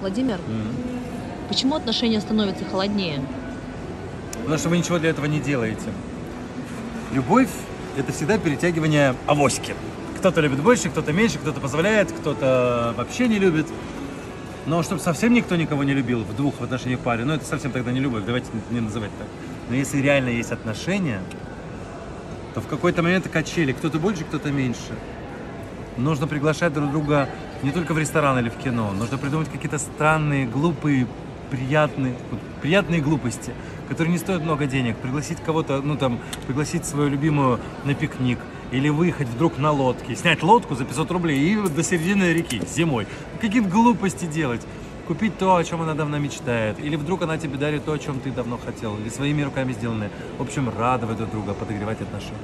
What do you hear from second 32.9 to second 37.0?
глупости, которые не стоят много денег. Пригласить кого-то, ну там, пригласить